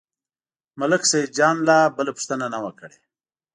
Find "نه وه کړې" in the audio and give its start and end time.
2.53-2.97